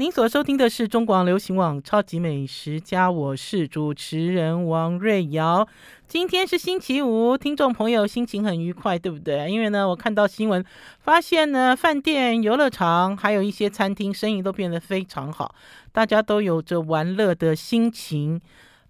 [0.00, 5.66] 您所收听的是中广流行网《超级美食家》，我是主持人王瑞瑶。
[6.06, 9.50] 今天是星期五，听众朋友心情很愉快，对不对？
[9.50, 10.64] 因为呢，我看到新闻，
[11.00, 15.52] 发现呢，饭店、游乐场还有一些餐厅生意都变得非常好，
[15.90, 18.40] 大家都有着玩乐的心情。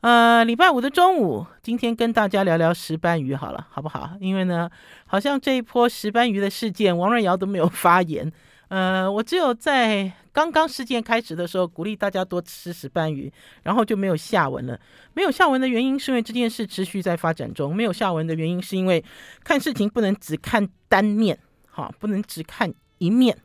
[0.02, 4.10] 呃，礼拜五的中午，今天跟大家聊聊石斑鱼好了，好不好？
[4.20, 4.68] 因为呢，
[5.06, 8.30] 好像这一波石斑鱼的事件，王瑞瑶都没有发言。
[8.68, 14.78] 呃，我只有在刚刚事件开始的时候鼓励大家多吃石斑鱼，然后就没有下文了。
[15.14, 17.74] 没有下文的原因是因为这件事持续在发展中。
[17.74, 19.02] 没有下文的原因是因为
[19.42, 21.38] 看事情不能只看单面，
[21.70, 23.36] 哈，不能只看一面。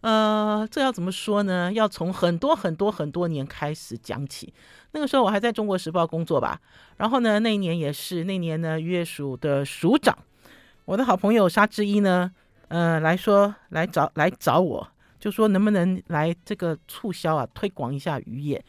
[0.00, 1.72] 呃，这要怎么说呢？
[1.72, 4.52] 要从很多很多很多年开始讲起。
[4.92, 6.60] 那个时候我还在中国时报工作吧，
[6.96, 10.18] 然后呢，那一年也是那年呢，月署的署长，
[10.86, 12.32] 我的好朋友沙之一呢。
[12.70, 14.86] 呃，来说来找来找我，
[15.18, 18.64] 就说能不能来这个促销啊，推广一下渔业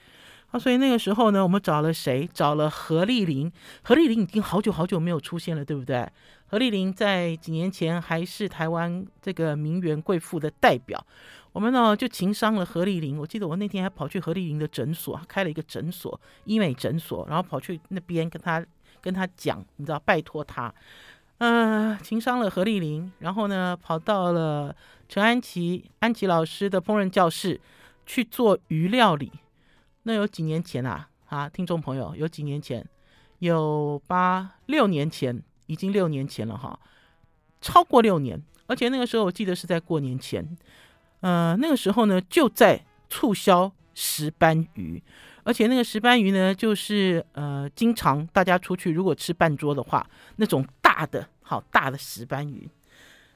[0.50, 0.60] 啊。
[0.60, 2.28] 所以那个时候呢，我们找了谁？
[2.34, 3.52] 找了何丽玲。
[3.84, 6.10] 何丽玲已经好久好久没有出现了，对不对？
[6.48, 11.06] 何丽玲在几年前还是台湾这个名媛贵妇的代表。
[11.52, 13.20] 我们呢就情商了何丽玲。
[13.20, 18.66] 我记得我那天还跑去何丽玲的诊所，开了一个诊所，医美诊所，然后跑去那边跟他
[19.00, 20.74] 跟他讲，你知道，拜托他。
[21.44, 24.76] 嗯、呃，情伤了何丽玲，然后呢，跑到了
[25.10, 27.60] 陈安琪安琪老师的烹饪教室
[28.06, 29.32] 去做鱼料理。
[30.04, 32.88] 那有几年前啊，啊，听众朋友，有几年前，
[33.40, 36.80] 有八六年前，已经六年前了哈，
[37.60, 38.40] 超过六年。
[38.68, 40.48] 而且那个时候我记得是在过年前，
[41.22, 45.02] 呃，那个时候呢就在促销石斑鱼。
[45.44, 50.64] 而且那个石斑鱼呢，就是呃，经常大家出去如果吃半桌的话，那种
[51.02, 52.70] 大的好大的石斑鱼，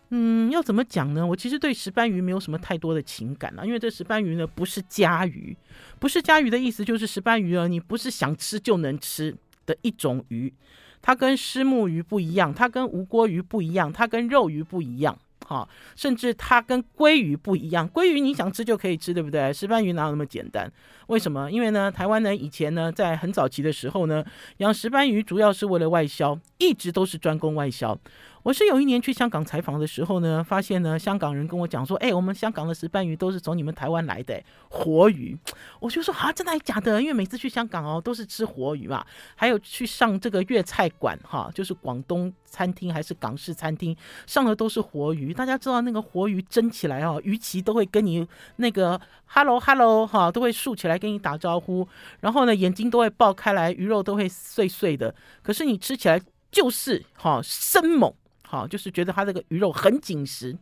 [0.10, 1.26] 嗯，要怎么讲呢？
[1.26, 5.56] 我其实对石斑鱼没有什么太多的情感啊，因为这石斑鱼呢不是家鱼，
[5.98, 10.54] 不是家鱼的意思就是石斑鱼啊，你不是想吃就能吃的一种鱼，
[11.02, 15.18] 它跟虱目鱼不一样，它跟无锅鱼不一样，它跟肉鱼不一样。
[15.48, 19.54] 好，甚至它跟鲑鱼不一样，鲑鱼你想吃就可以吃，对不对？
[19.54, 20.72] 石斑鱼哪有那么简单？
[21.08, 21.52] 为什么？
[21.52, 24.24] 因为呢，台湾呢以前呢，在很早期的时候呢，
[24.58, 27.98] 养石斑鱼主要是为了外销，一直都是专攻外销。
[28.44, 34.40] 我是有一年去香港采访的时候呢，发现呢，香港人跟我讲说，哎，我们香港的石斑鱼都是从你们台湾来的
[34.70, 35.36] 活鱼。
[35.80, 37.02] 我就说啊，真的还假的？
[37.02, 45.34] 因为每次去香港哦，都是吃活鱼嘛，还有去上这个粤菜馆哈，就是广东餐厅还是港式餐厅，上的都是活鱼。
[45.34, 48.28] 大家知道那个活鱼蒸起来哦，鱼鳍都会跟你
[48.58, 51.88] 那个 hello hello 哈，都会竖起来跟你打招呼，
[52.22, 55.14] 然后呢，眼睛都会爆开来，鱼肉都会碎碎的。
[55.42, 58.14] 可是你吃起来就是哈生猛。
[58.48, 60.56] 好，就是觉得它这个鱼肉很紧实。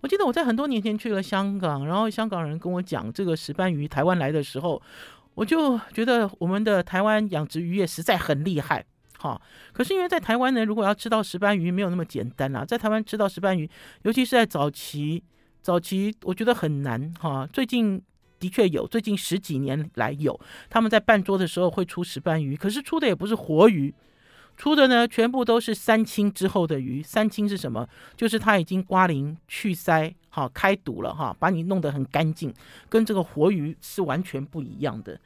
[0.00, 4.80] 我记得我在很多年前去了香港，然后香港人跟我讲这个石斑鱼台湾来的时候，
[5.34, 8.84] 我就觉得我们的台湾养殖渔业实在很厉害。
[9.18, 13.68] 好，可是因为在台湾呢，如果要吃到石斑鱼没有那么简单啦，在台湾吃到石斑鱼，
[14.02, 15.22] 尤其是在早期，
[15.60, 17.46] 早期我觉得很难哈。
[17.52, 18.00] 最近
[18.44, 20.38] 的确有，最近十几年来有，
[20.68, 23.94] 他们在办桌的时候会出石斑鱼，可是出的也不是活鱼。
[24.54, 27.02] 出的呢，全部都是三清之后的鱼。
[27.02, 27.88] 三清是什么？
[28.18, 32.52] 就是它已经刮鳞、去鳃、好开肚了哈，把你弄得很干净，
[32.90, 35.18] 跟这个活鱼是完全不一样的。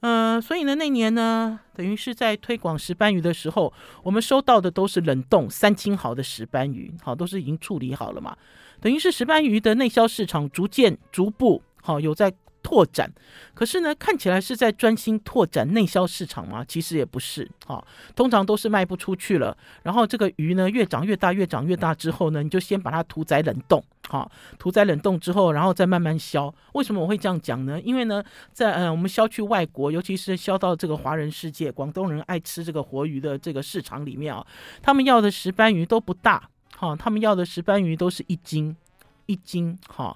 [0.00, 8.36] 嗯、所以呢，那年呢，等于是在推广石斑鱼的时候，我们收到的都是冷冻三清好的石斑鱼，好，都是已经处理好了嘛。
[8.80, 12.32] 等于是石斑鱼的内销市场逐渐、逐步好有在。
[12.68, 13.10] 拓展，
[13.54, 16.62] 可是呢，看起来是在专心拓展内销市场吗？
[16.68, 17.82] 其实也不是，哈，
[18.14, 19.56] 通常都是卖不出去了。
[19.84, 26.54] 然后这个鱼呢，越长越大，越长越大之后呢，你就先把它屠宰冷冻，哈，屠宰冷冻之后，然后再慢慢销。
[26.74, 27.80] 为什么我会这样讲呢？
[27.80, 34.46] 因为呢，在呃我们销去外国，尤其是销到这个华人世界，广东人爱吃这个活鱼的这个市场里面啊，
[34.82, 38.76] 他们要的石斑鱼都不大，哈，他们要的石斑鱼都是一斤
[39.24, 40.14] 一斤，哈，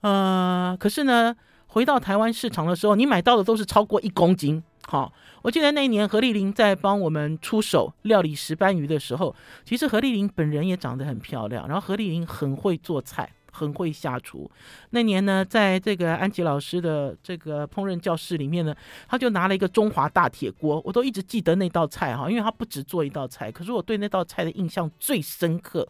[0.00, 1.36] 呃，可是呢。
[1.74, 4.62] 回到台湾市场的时候，你买到的都是超过一公斤。
[4.86, 5.12] 好，
[5.42, 9.34] 我记得那一年何丽玲在帮我们出手料理石斑鱼的时候，
[9.64, 14.48] 其实何丽玲本人也长得很漂亮，然后何丽玲很会做菜，很会下厨。
[14.90, 18.72] 那年呢，在这个安吉老师的这个烹饪教室里面呢，
[19.08, 25.88] 他就拿了一个中华大铁锅，我都一直记得那道菜哈，因为他不只做一道菜，可是我对那道菜的印象最深刻。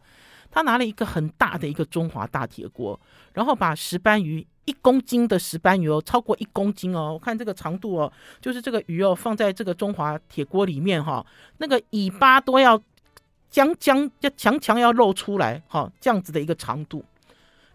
[0.55, 2.99] 他拿了一个很大的一个中华大铁锅，
[3.33, 4.47] 然后把石斑鱼。
[4.67, 8.11] 一公斤的石斑鱼哦，超过一公斤哦，我看这个长度哦，
[8.41, 11.23] 就是这个鱼哦，放在这个中华铁锅里面哈，
[11.59, 12.83] 那个尾巴都要
[13.51, 17.05] 将将要强强要露出来哈，这样子的一个长度，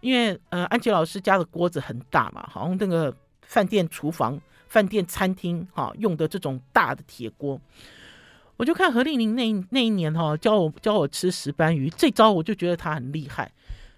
[0.00, 7.60] 因为呃安琪老师家的锅子很大嘛，好像那个饭店厨房、饭店餐厅哈用的这种大的铁锅。
[8.60, 13.50] 我就看何丽玲那那一年哈教我教我吃石斑鱼，这招我就觉得她很厉害。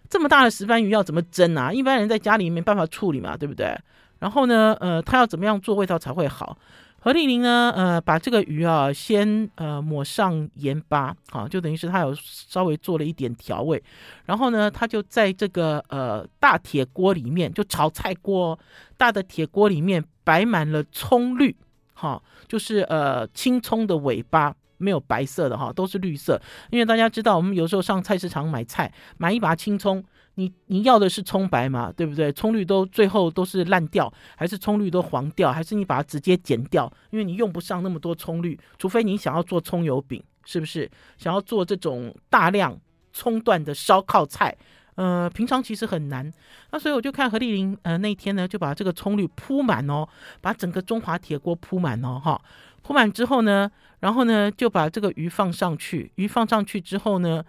[0.08, 1.72] 这么大的石斑鱼要怎么蒸啊？
[1.72, 3.76] 一般人在家里没办法处理嘛，对不对？
[4.20, 6.56] 然后呢，呃，他要怎么样做味道才会好？
[7.00, 13.82] 何丽玲呢，呃，把这个鱼啊先呃抹上盐巴，啊，就等于是他有稍微做了一点调味。
[14.26, 18.56] 然后呢，他就在这个呃大铁锅里面，就炒菜锅
[18.96, 21.56] 大的铁锅里面摆满了葱绿。
[22.02, 26.40] 哈，就是呃青葱的尾巴，没有白色的哈，都是绿色。
[26.70, 30.04] 因为大家知道，我们有时候上菜市场买菜，买一把青葱，
[30.34, 32.32] 你你要的是葱白嘛，对不对？
[32.32, 36.92] 葱绿都最后都是烂掉，还是葱绿都黄掉，还是你把它直接剪掉？
[37.10, 40.90] 因为你用不上那么多葱绿，除非你想要做葱油饼，是不是？
[41.16, 42.76] 想要做这种大量
[43.12, 44.56] 葱段的烧烤菜。
[44.94, 46.30] 呃，平常其实很难，
[46.70, 50.06] 那所以我就看何丽玲，呃，那天呢就把这个葱绿铺满哦，
[50.42, 52.40] 把整个中华铁锅铺满哦，哈，
[52.82, 57.42] 铺满之后呢，然后呢就把这个鱼放上去，鱼放上去之后呢，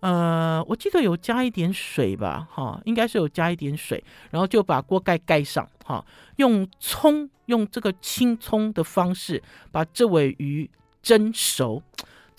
[0.00, 6.04] 呃，我记得有加一点水吧，哈，应该是有加一点水，然后就把锅盖盖上，哈，
[6.36, 9.42] 用葱，用这个青葱的方式
[9.72, 10.68] 把这尾鱼
[11.02, 11.82] 蒸熟。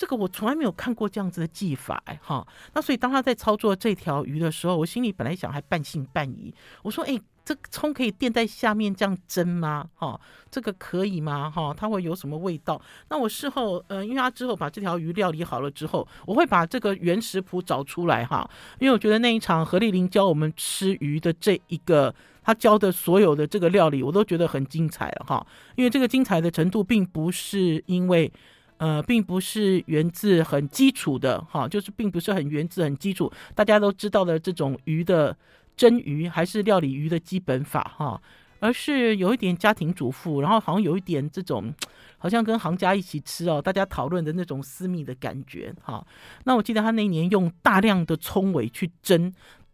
[0.01, 2.43] 这个我从来没有看过这样子的技法哎哈，
[2.73, 6.51] 那所以当他在操作这条鱼的时候，我心里本来想还半信半疑，
[6.81, 9.87] 我说哎，这个葱可以垫在下面这样蒸吗？
[9.93, 10.19] 哈，
[10.49, 11.51] 这个可以吗？
[11.51, 12.81] 哈，它会有什么味道？
[13.09, 18.49] 那我事后呃，因为他之后把这条鱼料理好了之后，我会把这个原食谱找出来哈，
[18.79, 22.11] 因为我觉得那一场何丽玲教我们吃鱼的这一个，
[22.41, 25.45] 他教的所有的这个料理，我都觉得很精彩哈，
[25.75, 28.33] 因为这个精彩的程度并不是因为。
[28.81, 35.37] 呃，并不是源自很基础的哈，就是并不是很源自很基础，大家都知道的这种鱼的
[35.77, 38.19] 蒸鱼还是料理鱼的基本法哈，
[38.59, 41.71] 而是有一点家庭主妇，然后好像有一点这种，
[42.17, 46.03] 好像跟行家一起吃哦，大家讨论的那种私密的感觉哈。
[46.45, 49.31] 那我记得他那年用大量的葱尾去蒸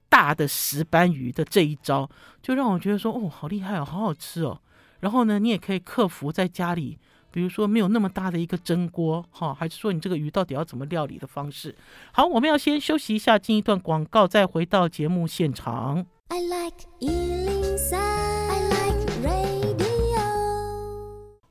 [0.10, 2.10] 大的石斑鱼的这一招，
[2.42, 4.60] 就让我觉得说哦，好厉害哦，好好吃哦。
[5.00, 6.98] 然后呢，你也可以克服在家里。
[7.38, 11.76] 比如说没有那么大的一个蒸锅，哈，还是说你这个鱼到底要怎么料理的方式？
[12.12, 16.04] 好，我们要先休息一下，进一段广告，再回到节目现场。
[16.30, 16.88] I like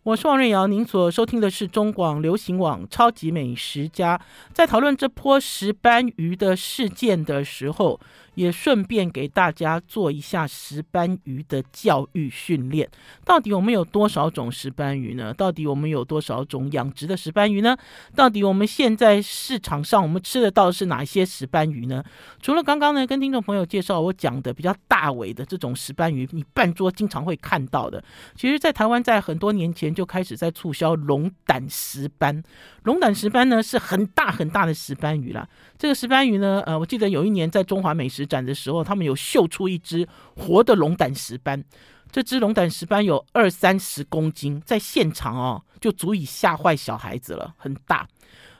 [0.03, 4.19] 我是王瑞瑶，您所收听的是中广流行网《超级美食家》。
[4.53, 8.01] 在讨论这波石斑鱼的事件的时候，
[8.37, 12.89] 也顺便给大家做一下石斑鱼的教育训练。
[13.25, 15.35] 到底我们有多少种石斑鱼呢？
[15.35, 17.77] 到底我们有多少种养殖的石斑鱼呢？
[18.15, 22.05] 到底我们现在市场上我们吃得到是哪些石斑鱼呢？
[22.41, 28.05] 除了刚刚呢跟听众朋友介绍我讲的比较大尾的这种石斑鱼，你半桌经常会看到的，
[28.37, 29.97] 其实，在台湾在很多年前。
[29.97, 32.43] 就开始在促销龙胆石斑，
[32.83, 35.49] 龙胆石斑呢是很大很大的石斑鱼啦。
[35.79, 40.07] 这个石斑鱼呢，呃，我记得有一年在中华美食展的时候，他们有秀出一只
[40.37, 41.65] 活的龙胆石斑。
[42.11, 48.09] 这只龙胆石斑有二三十公斤，在现场哦就足以吓坏小孩子了，很大。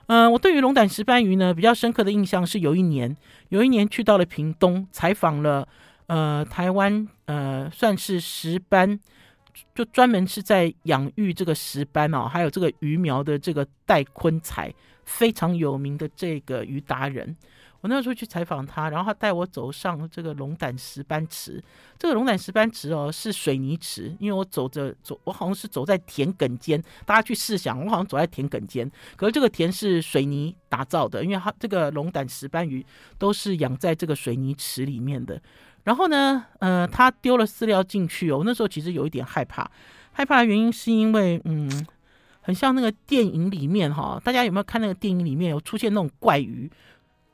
[0.07, 3.17] 嗯、我对于龙胆石斑鱼呢比较深刻的印象是有一年，
[3.49, 5.67] 有一年去到了屏东采访了，
[6.07, 9.01] 呃，台湾呃算是石斑。
[9.75, 14.71] 就专门是在养育这个石斑哦，还有这个鱼苗的这个戴坤才
[15.05, 17.35] 非常有名的这个鱼达人。
[17.87, 21.63] 我那时候去采访他，然后他带我走上这个龙胆石斑池。
[21.97, 26.83] 这个龙胆石斑池哦是水泥池，因为我走着走，我好像是走在田埂间。
[27.05, 32.85] 大家去试想，我好像走在田埂间，可是这个田是水泥打造的，因为它这个龙胆石斑鱼
[33.19, 35.41] 都是养在这个水泥池里面的。
[35.85, 38.43] 然后呢，呃，他丢了饲料进去哦。
[38.45, 39.71] 那时候其实有一点害怕，
[40.11, 41.87] 害怕的原因是因为，嗯，
[42.41, 46.69] 很像那个电影里面哈，大家有没有看那个电影里面有出现那种怪鱼、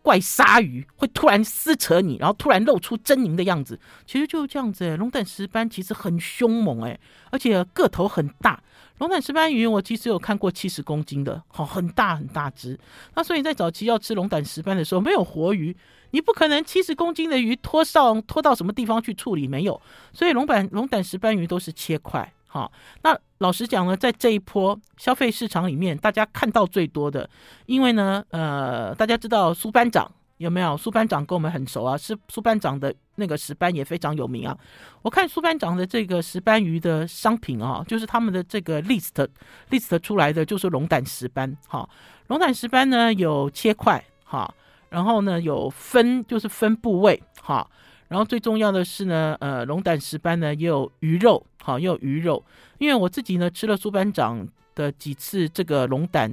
[0.02, 3.78] 怪鲨鱼，会突然撕扯你，然后突然露出狰狞的样子？
[4.04, 6.98] 其实就是这样子诶，龙胆石斑其实很凶猛诶，
[7.30, 8.60] 而且个头很大。
[8.98, 12.78] 龙胆石斑鱼我其实有看过七十公斤的，好，很大很大只。
[13.14, 15.76] 那所以在早期要吃龙胆石斑的时候，没有活鱼。
[16.10, 19.48] 你不可能七十公斤的鱼拖上拖到什么地方去处理？
[19.48, 19.80] 没有，
[20.12, 22.30] 所以龙胆龙胆石斑鱼都是切块。
[22.52, 22.70] 好，
[23.02, 27.26] 那老实讲呢，在这一波消费市场里面，大家看到最多的，
[27.64, 30.76] 因为呢，呃，大家知道苏班长有没有？
[30.76, 34.54] 苏班长跟我们很熟啊，是苏班长的那个石斑也非常有名啊。
[35.00, 39.26] 我看苏班长的这个石斑鱼的商品啊，就是他们的这个 list
[39.70, 41.56] list 出来的就是龙胆石斑。
[41.66, 41.88] 哈，
[42.26, 44.54] 龙胆石斑呢有切块，哈。
[44.90, 47.66] 然后呢，有分就是分部位哈，
[48.12, 52.44] 然后最重要的是呢，呃，龙胆石斑呢也有鱼肉，好，也有鱼肉。
[52.76, 56.30] 因为我自己呢吃了苏班长的几次这个龙胆，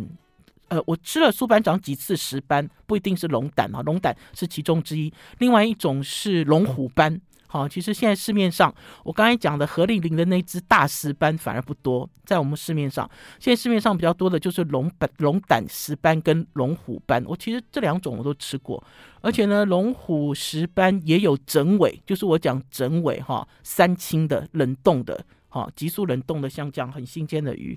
[0.68, 7.22] 呃，我吃了苏班长几次石斑，不一定是龙胆啊，龙胆是其中之一，另外一种是龙虎斑。
[7.52, 8.72] 好，其实现在市面上，
[9.04, 17.26] 我刚才讲的何丽玲的那只大石斑反而不多，在我们市面上，现在市面上比较多的就是龙胆、龙胆石斑跟龙虎斑。
[17.26, 18.84] 我其实这两种我都吃过，
[19.22, 27.76] 而且呢，龙虎石斑也有整尾，就是我讲整尾哈，三清的冷冻的，哈，急速冷冻的，像这样很新鲜的鱼。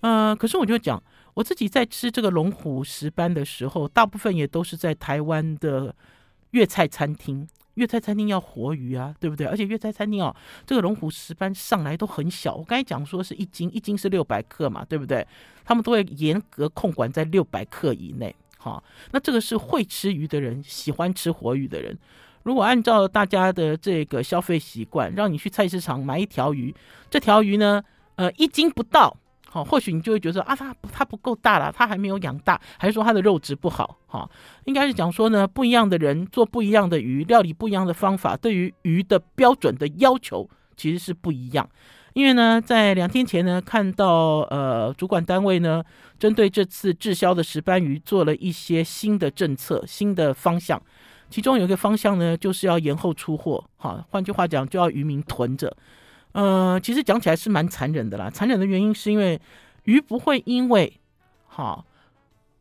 [0.00, 1.02] 呃，可是我就讲，
[1.34, 5.92] 我自己在吃这个龙虎石斑的时候，大部分也都是在台湾的
[6.52, 7.48] 粤菜餐厅。
[7.78, 9.46] 粤菜餐厅要活鱼啊，对不对？
[9.46, 10.34] 而且粤菜餐厅哦，
[10.66, 12.56] 这个龙虎石斑上来都很小。
[12.56, 15.24] 我刚才讲说是一斤，一斤是六百克嘛，对不对？
[15.64, 18.34] 他们都会严格控管在六百克以内。
[18.58, 18.82] 好，
[19.12, 21.96] 那这个是会吃鱼的人，喜欢吃活鱼的人。
[22.42, 26.74] 如果按照大家的这个消费习惯，让你去菜市场买一条鱼，
[27.08, 27.82] 这条鱼呢，
[28.16, 29.16] 呃，一斤不到。
[29.50, 33.96] 好，或许你就会觉得啊，它它不够大了，它还没有养大，还是说它的肉质不好？
[34.06, 34.28] 哈，
[34.66, 41.66] 应该是讲说呢，不一样的人做不一样的鱼，料理不一样的方法，对于鱼的标准的要求其实是不一样。
[42.12, 45.82] 因为呢，在两天前呢，看到呃主管单位呢，
[46.18, 50.82] 针对这次滞销的石斑鱼做了一些新的政策、新的方向，
[51.30, 53.64] 其中有一个方向呢，就是要延后出货。
[53.76, 55.74] 哈，换句话讲，就要渔民囤着。
[56.38, 58.30] 呃，其实讲起来是蛮残忍的啦。
[58.30, 59.40] 残忍的原因是因为
[59.82, 60.92] 鱼不会因为
[61.48, 61.84] 哈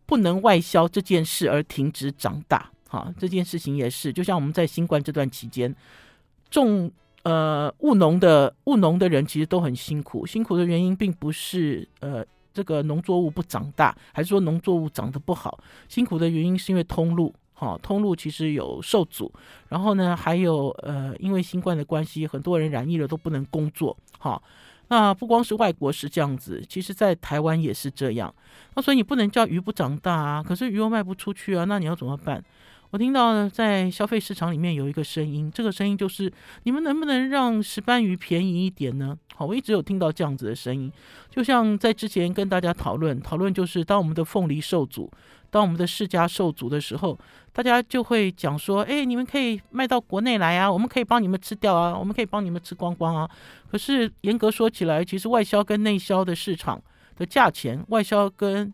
[0.07, 2.71] 不能外销这件事而停止长大。
[2.89, 5.75] 哈，这件事情也是，就像我们在新冠这段期间，
[6.49, 6.91] 种
[7.21, 10.25] 呃务农的务农的人其实都很辛苦。
[10.25, 15.59] 辛苦的原因并不是呃这个农作物不长大，还是说农作物长得不好。
[15.87, 17.31] 辛苦的原因是因为通路。
[17.59, 19.33] 好，通路其实有受阻，
[19.69, 23.97] 然后呢，还有呃，因为新冠的关系，很多人染疫了都不能工作。
[24.19, 24.43] 好，
[24.89, 28.31] 那不光是外国是这样子，其实在台湾也是这样。
[28.75, 32.43] 那所以你不能叫鱼不长大啊，可是鱼又卖不出去啊，那你要怎么办？
[32.91, 36.31] 我听到呢在消费市场里面有一个声音，这个声音就是
[36.63, 39.17] 你们能不能让石斑鱼便宜一点呢？
[39.35, 40.89] 好，我一直有听到这样子的声音，
[41.29, 45.11] 就像在之前跟大家讨论讨论，就是当我们的凤梨受阻，
[45.49, 47.17] 当我们的世家受阻的时候，
[47.51, 53.29] 大家就会讲说，哎，你们可以卖到国内来啊，我们可以帮你们吃掉啊，我们可以帮你们吃光光啊。
[53.71, 56.81] 可是严格说起来，其实外销跟内销的市场
[57.15, 58.73] 的价钱，外销跟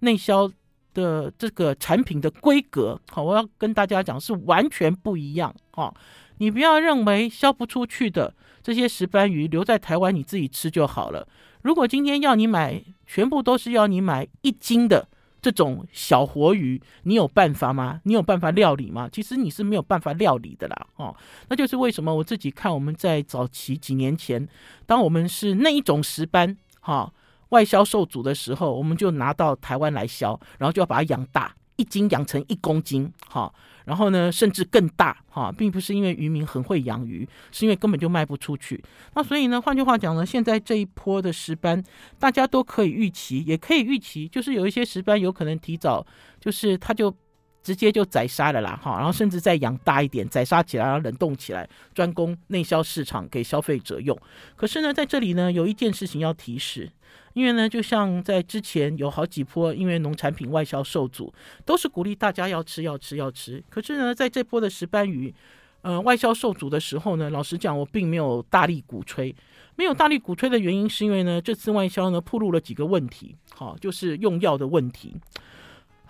[0.00, 0.50] 内销。
[0.94, 5.94] 的这个产品的规格，好，我要跟大家讲是完全不一样，哈，
[6.38, 8.34] 你不要认为销不出去的
[8.64, 11.28] 这些石斑鱼留在台湾你自己吃就好了。
[11.62, 15.06] 如果今天要你买，全部都是要你买一斤的
[15.48, 18.02] 这种小活鱼，你有办法吗？
[18.04, 19.08] 你有办法料理吗？
[19.10, 21.16] 其实你是没有办法料理的啦，哦，
[21.48, 24.46] 那就是为什么我自己看我们在早期几年前，
[24.84, 27.10] 当我们是那一种石斑，哈。
[27.48, 33.50] 外销受阻的时候，我们就拿到台湾来销，然后就要把它养大，一斤养成一公斤，哈，
[33.86, 38.84] 然后呢，甚至更大，哈，并不是因为渔民很会养鱼，是因为根本就卖不出去。
[39.14, 41.82] 那所以呢，换句话讲呢，现在这一波的石斑，
[42.18, 46.06] 大家都可以预期，也可以预期，就是有一些石斑有可能提早，
[46.38, 47.14] 就是它就。
[47.62, 54.18] 直接就宰杀了啦，哈，然后甚至再养大一点，宰杀起来，然后冷冻起来，专供内销市场给消费者用。
[54.56, 56.90] 可是呢，在这里呢，有一件事情要提示，
[57.34, 61.32] 因为呢，就像在之前有好几波，因为农产品外销受阻，
[61.64, 63.62] 都是鼓励大家要吃，要吃，要吃。
[63.68, 65.34] 可是呢，在这波的石斑鱼，
[65.82, 69.34] 呃，外销受阻的时候呢，老实讲，我并没有大力鼓吹。
[69.76, 75.14] 没有大力鼓吹的原因，是因为呢，这次外销呢，暴露了几个问题，好，就是用药的问题。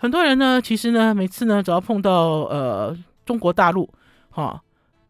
[0.01, 3.89] 很多人呢，其实呢，每次呢，只要碰到呃中国大陆，
[4.29, 4.61] 哈，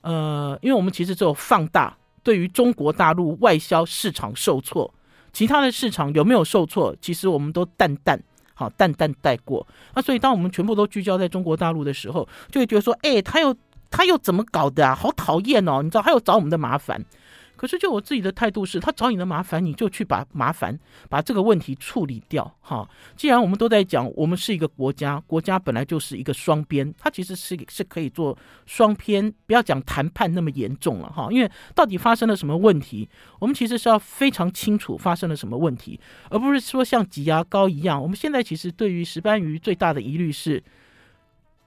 [0.02, 4.92] 呃，因为我们其实只有放大对于中国大陆外销市场受挫，
[5.32, 8.20] 其他的市场有没有受挫，其实我们都淡淡，
[8.56, 9.66] 好淡淡带过。
[9.94, 13.56] 那所以当我们全部都聚焦在中国大陆的时候，就会觉得说，哎，他又
[13.92, 14.96] 他又怎么搞的啊？
[14.96, 15.84] 好讨厌哦！
[15.84, 17.06] 你知道，他又找我们的麻烦。
[17.60, 22.50] 可是，就我自己的态度是，他找你的麻烦，你就去把麻烦把这个问题处理掉。
[22.62, 31.10] 哈，既然我们都在讲，我们是一个国家，国家本来就是一个双边，它其实是是可以做双边，不要讲谈判那么严重了。
[31.10, 36.00] 哈，因为到底发生了什么问题，我们其实是要非常清楚发生了什么问题，
[36.30, 38.02] 而不是说像挤牙膏一样。
[38.02, 40.64] 我们现在其实对于石斑鱼最大的疑虑是。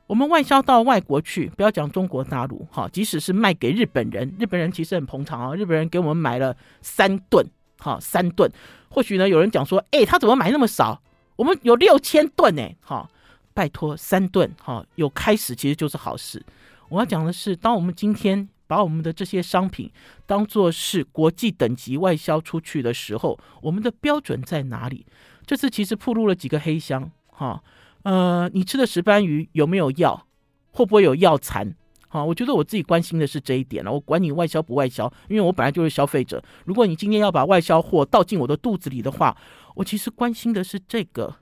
[0.07, 5.55] 我们外销到外国去，不要讲中国大陆，哈，即使是卖给日本人，日本人其实很捧场啊。
[5.55, 7.47] 日本人给我们买了三吨，
[7.79, 8.51] 哈，三吨。
[8.89, 11.01] 或许呢，有人讲说，哎，他怎么买那么少？
[11.37, 13.09] 我们有六千吨呢，哈，
[13.55, 16.45] 拜托，三吨，哈，有开始其实就是好事。
[16.89, 18.49] 我要讲的是，当我们今天。
[18.65, 19.91] 把我们的这些商品
[20.25, 25.05] 当做是国际等级外销出去的时候，我们的标准在哪里？
[25.45, 27.63] 这次其实暴露了几个黑箱，哈，
[28.03, 30.27] 呃，你吃的石斑鱼有没有药？
[30.71, 31.75] 会不会有药残？
[32.09, 33.91] 好，我觉得我自己关心的是这一点了。
[33.91, 36.43] 我管你外销不外销，因为我本来就是消费者。
[36.65, 39.37] 如果你今天要把外销货倒进我的肚子里的话，
[39.77, 41.37] 我其实关心的是这个。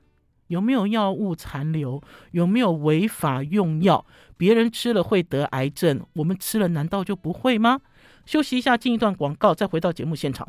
[0.46, 2.02] 有没有药物残留？
[2.32, 4.04] 有没有违法用药？
[4.36, 7.80] 别人吃了会得癌症，我们吃了难道就不会吗？
[8.26, 10.48] 休息一下，进一段广告，再回到节目现场。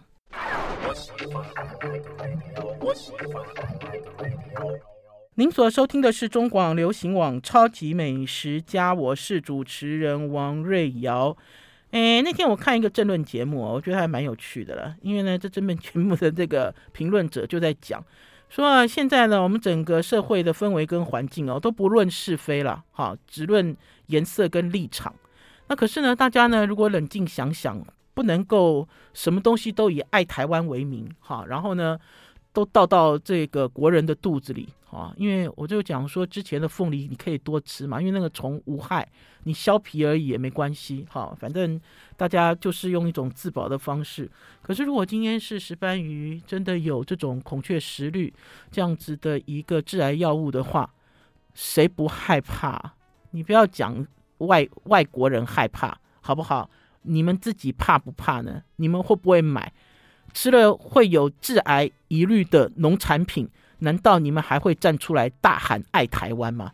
[5.35, 11.37] 您所收听的是中广流行网《超级美食家》，我是主持人王瑞瑶。
[11.91, 18.03] 诶，那天我看一个政论节目，我觉得还蛮有趣的了，因为呢，这政论节目的这个评论者就在讲。
[18.49, 23.73] 说，现在呢，我们整个社会的氛围跟环境哦，都不论是非了，哈，只论
[24.07, 25.15] 颜色跟立场。
[25.69, 27.81] 那可是呢，大家呢，如果冷静想想，
[28.13, 31.97] 不能够什么东西都以爱台湾为名，哈，然后呢，
[32.51, 34.67] 都倒到这个国人的肚子里。
[34.91, 39.07] 啊，因为我就讲说，之前的凤梨你可以多吃嘛，因为那个虫无害，
[39.43, 41.07] 你削皮而已也没关系。
[41.09, 41.79] 哈，反正
[42.17, 44.29] 大家就是用一种自保的方式。
[44.61, 48.33] 可是如果今天是石斑鱼真的有这种孔雀石绿
[48.69, 50.93] 这样子的一个致癌药物的话，
[51.53, 52.93] 谁不害怕？
[53.31, 54.05] 你不要讲
[54.39, 56.69] 外外国人害怕，好不好？
[57.03, 58.61] 你们自己怕不怕呢？
[58.75, 59.71] 你们会不会买？
[60.33, 63.49] 吃了会有致癌疑虑的农产品？
[63.81, 66.71] 难道你们还会站出来大喊爱台湾吗？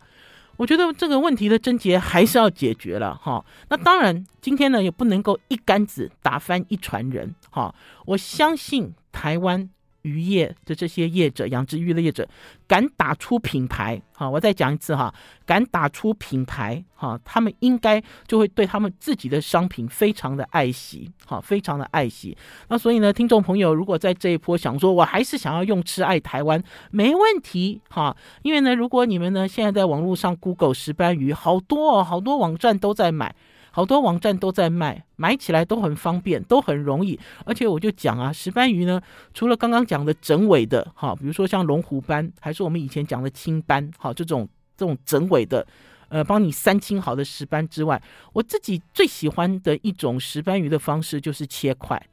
[0.55, 3.45] 我觉得这个问题的症结还是要解决了哈。
[3.69, 7.75] 那当然，今天呢也不能够一竿子打翻一船人哈。
[8.05, 9.69] 我相信台湾。
[10.03, 12.27] 渔业的这些业者，养殖渔的业者，
[12.67, 15.13] 敢打出品牌，好，我再讲一次哈，
[15.45, 22.37] 敢打出品牌，哈，他们应该就会对他们自己的商品非常的爱惜，好，非常的爱惜。
[22.69, 33.35] 那所以呢，听众朋友，如果在这一波想说，我还是想要用吃爱台湾，没问题，哈，因为呢，如果你们呢现在在网络上 Google 石斑鱼，好多哦，好多网站都在买。
[33.77, 37.19] 好多网站都在卖，买起来都很方便，都很容易。
[37.45, 38.99] 而且我就讲啊，石斑鱼呢，
[39.35, 45.63] 除了刚刚讲的整尾的，哈，比如说像龙虎斑，还是我们以前讲的青斑，哈，这种这种整尾的，
[46.09, 48.01] 呃，帮你三清好的石斑之外，
[48.33, 52.03] 我自己最喜欢的一种石斑鱼的方式就是切块。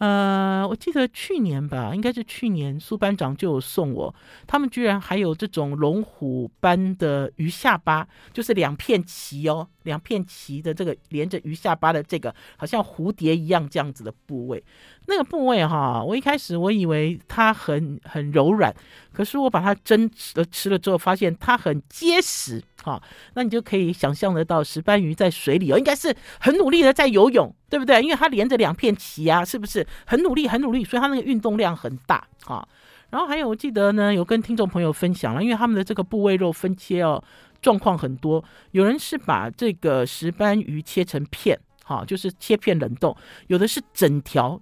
[0.00, 4.14] 呃，我记得去年吧，应该是去年苏班长就有送我，
[4.46, 14.64] 他们居然还有这种龙虎斑的鱼下巴，就是两片鳍哦，两片鳍的这个连着鱼下巴的这个，好像蝴蝶一样这样子的部位。
[15.06, 18.74] 那个部位哈，我一开始我以为它很很柔软，
[19.12, 23.02] 可是我把它蒸了吃了之后，发现它很结实哈。
[23.34, 28.02] 那你就可以想象得到，石斑鱼在水里哦，应该是很努力的在游泳，对不对？
[28.02, 30.84] 因为它连着两片鳍啊，是不是很努力很努力？
[30.84, 32.66] 所以它那个运动量很大啊。
[33.10, 37.22] 然后还有，我记得呢，有跟听众朋友分享了，因为他们的这个部位肉分切哦，
[37.60, 38.44] 状况很多。
[38.70, 43.12] 有人是把这个石斑鱼切成片，哈，就是切片冷冻；
[43.48, 44.60] 有的是整条。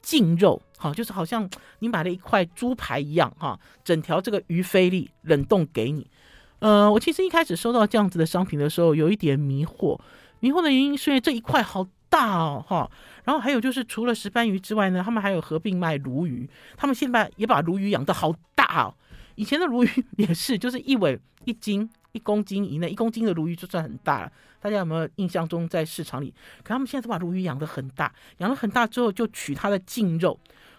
[0.00, 1.48] 净肉，好，就是好像
[1.78, 6.04] 你买了一块猪排一样，哈，整条这个鱼菲力冷冻给你。
[6.62, 9.98] 呃，我其实一开始收到这样子的商品的时候，有一点迷惑。
[10.38, 12.88] 迷惑的原因是因为这一块好大哦，哈。
[13.24, 16.48] 然后还有就是，除了石斑鱼之外呢，他们还有合并卖鲈鱼。
[16.76, 18.94] 他们现在也把鲈鱼养得好大哦。
[19.34, 21.90] 以前的鲈鱼 也是，就是一尾一斤。
[22.12, 24.30] 一公斤以内，一公斤的鲈鱼就算很大了。
[24.60, 26.32] 大家有没有印象中在市场里？
[26.62, 30.38] 可他们现在都把鲈鱼养得很大，养了很大之后就取它的净肉，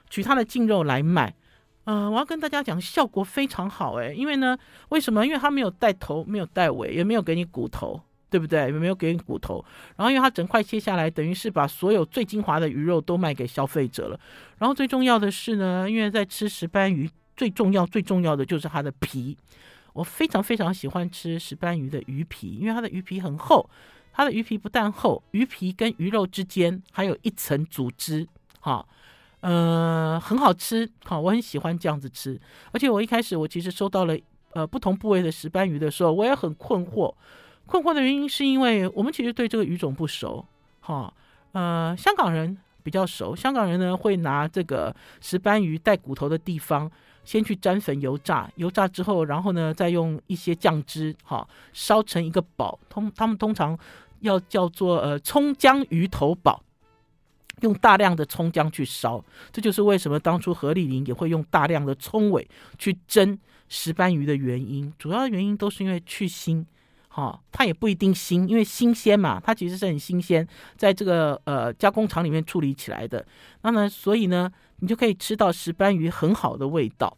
[0.10, 1.34] 取它的净肉来卖。
[1.86, 4.58] 呃，我要跟大家讲，效果非常好诶，因为呢，
[4.90, 5.26] 为什么？
[5.26, 8.66] 因为它没有带头，没有带尾，也没有给你骨头，对不对？
[8.68, 9.64] 也没有给你骨头。
[9.98, 14.20] 然后因为它整块切下来，等于是把所有最精华的鱼肉都卖给消费者了。
[14.58, 19.38] 然后最重要的是呢，因为在吃石斑鱼，最重要最重要的就是它的皮。
[19.92, 23.70] 我非常非常喜欢吃石斑鱼的鱼皮，因为它的鱼皮很厚。
[24.16, 28.28] 它的鱼皮不但厚，鱼皮跟鱼肉之间还有一层组织，
[28.60, 28.86] 哈，
[29.44, 32.40] 呃，很好吃，好，我很喜欢这样子吃。
[32.72, 34.18] 而且我一开始我其实收到了
[34.54, 37.14] 呃不同部位的石斑鱼的时候，我也很困惑。
[37.66, 40.46] 困惑的原因是因为我们其实对这个鱼种不熟，
[40.80, 41.14] 哈，
[41.52, 46.90] 呃，香港人比较熟，香港人呢会拿这个石斑鱼带骨头的地方。
[47.26, 52.78] 先去沾粉油炸，油炸之后，然后呢，再用一些酱汁，哈，烧成一个煲。
[52.90, 53.80] 通他们通常
[54.20, 56.62] 要叫做呃葱姜鱼头煲，
[57.62, 59.24] 用大量的葱姜去烧。
[59.52, 63.38] 这就是为什么当初何丽玲也会用大量的葱尾去蒸
[63.70, 64.92] 石斑鱼的原因。
[65.00, 66.66] 主要原因都是因为去腥，
[67.08, 73.26] 哈，它也不一定腥，因为新鲜嘛，它其实是很新鲜，在这个呃加工厂里面处理起来的。
[73.62, 77.16] 那么所以呢，你就可以吃到石斑鱼很好的味道。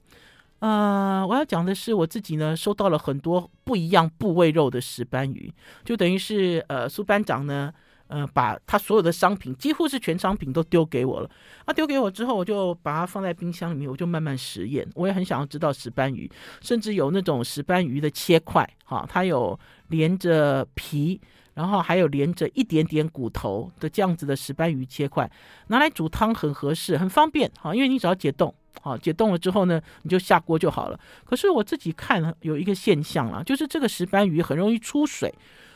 [0.59, 5.51] 呃，我要讲的是我自己呢，收到了很多不一样部位肉的石斑鱼，
[5.83, 7.73] 就等于是呃苏班长呢。
[8.07, 11.29] 呃，把他所有的商品，几乎是全商品都丢给我了。
[11.65, 14.87] 啊、丢给我之后，我就把它放在冰箱里面，我就慢慢实验。
[14.93, 16.29] 我也很想要知道石斑鱼，
[16.61, 21.19] 甚至有那种石斑鱼的切块，哈，它有连着皮，
[21.55, 25.29] 然后还有连着一点点骨头的这样子的石斑鱼切块，
[25.67, 30.99] 拿来煮汤很合适，很方便，哈，因为你只要解冻，好，解冻了之后呢，你就下锅就好了。
[31.23, 35.33] 可是我自己看有一个现象啊，就是这个石斑鱼很容易出水。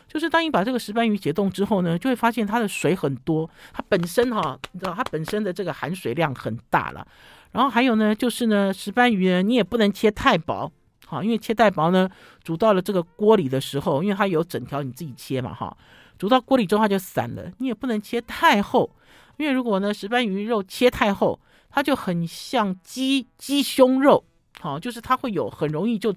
[0.09, 7.07] 就是当你把这个石斑鱼解冻之后呢，就会发现它的水很多，它本身哈，你知道它本身的这个含水量很大了。
[7.51, 10.71] 然后还有呢，就是呢，石斑鱼呢，你也不能切太薄，
[11.05, 12.09] 哈，因为切太薄呢，
[12.43, 15.77] 煮到了这个锅里的时候，因为它有整条，你自己切嘛，哈，
[16.17, 17.51] 煮到锅里之后它就散了。
[17.59, 18.89] 你也不能切太厚，
[19.37, 24.23] 因为如果呢，石斑鱼肉切太厚，它就很像鸡鸡胸肉，
[24.59, 26.13] 好，就是它会有很容易就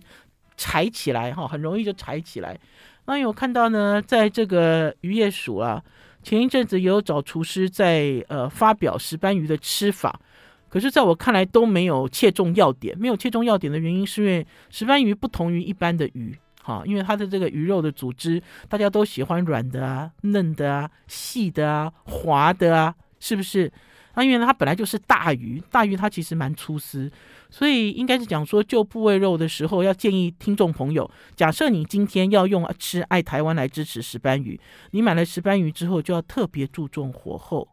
[0.57, 2.59] 柴起来，哈，很容易就柴起来。
[3.05, 5.83] 那有看到呢，在这个渔业署啊，
[6.23, 10.21] 前一阵子也有找厨师在呃发表石斑鱼的吃法，
[10.69, 12.97] 可是在我看来都没有切中要点。
[12.99, 23.71] 没有切中要点的原因是因为石斑鱼不同于一般的鱼，哈，因为它的这个鱼肉的组织，大家都喜欢软的啊、嫩的啊、细的啊、滑的啊，是不是？
[24.15, 27.11] 那因为它本来就是大鱼，大鱼它其实蛮粗丝，
[27.51, 37.69] 所以应该是讲说，就部位肉的时候，要建议听众朋友，假设你今天要用吃爱台湾来支持石斑鱼，你买了石斑鱼之后，就要特别注重火候，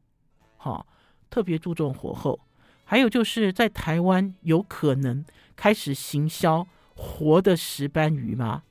[0.58, 0.88] 好，
[1.30, 2.40] 特别注重火候。
[2.86, 5.24] 还有就是在台湾有可能
[5.56, 8.64] 开始行销活的石斑鱼吗？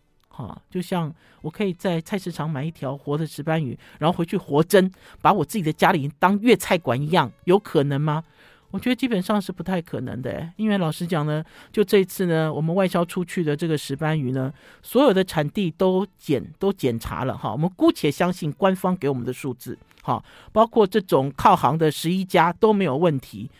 [0.46, 8.22] 啊，就像我可以在菜市场买一条活的石斑鱼，然后回去活蒸，把我自己的家里当粤菜馆一样，有可能吗？
[8.70, 20.22] 我觉得基本上是不太可能的，因为老实讲呢，就这次呢，我们外销出去的这个石斑鱼呢，所有的产地都检都检查了哈，我们姑且相信官方给我们的数字，哈，
[20.52, 23.50] 包括这种靠行的十一家都没有问题。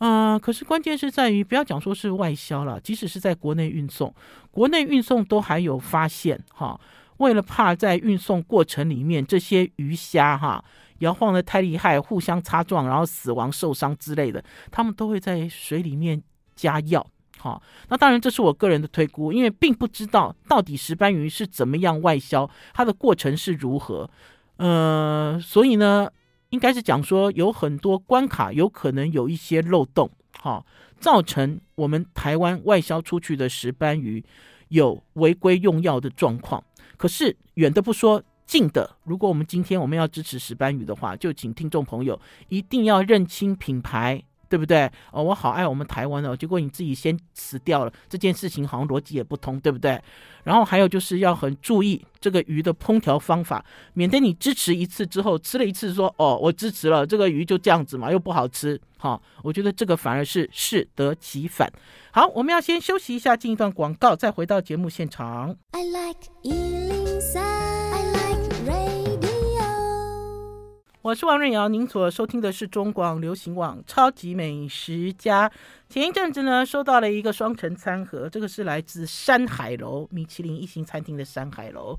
[0.00, 4.14] 啊、可是关键是在于，不要讲说是外销了，即使是在国内运送，
[4.50, 6.80] 国内运送都还有发现哈。
[7.18, 10.64] 为了怕在运送过程里面这些鱼虾哈
[11.00, 16.22] 摇晃得太厉害，互相擦撞，然后死亡受伤之类的，他们都会在水里面
[16.56, 17.06] 加药。
[17.38, 17.60] 哈，
[17.90, 24.08] 那当然这是我个人的推估，因为并不知道到底石斑鱼是怎么样外销，它的过程是如何。
[24.56, 26.10] 呃，所以呢。
[26.50, 30.64] 应该是讲说有很多关卡，有可能有一些漏洞，哈，
[30.98, 34.24] 造成我们台湾外销出去的石斑鱼
[34.68, 36.62] 有违规用药的状况。
[36.96, 44.22] 可是远的不说，近的，如果我们今天我们要支持石斑鱼的话，就请听众朋友一定要认清品牌。
[44.50, 44.90] 对不对？
[45.12, 49.98] 哦，我好爱我们台湾哦，结果你自己先死掉了，这件事情好像逻辑也不通，对不对？
[50.42, 58.80] 然后还有就是要很注意这个鱼的烹调方法，免得你支持一次之后吃了一次说哦，我支持了这个鱼就这样子嘛，又不好吃。
[58.98, 61.72] 好、我觉得这个反而是适得其反。
[62.10, 65.56] 好，我们要先休息一下，进一段广告，再回到节目现场。
[65.70, 66.28] I like
[71.02, 75.48] 我是王瑞瑶，您所收听的是中广流行网《超级美食家》。
[75.88, 81.96] 前一阵子呢，收到了一个双层餐盒，这个是来自山海楼米其林一星餐厅的山海楼。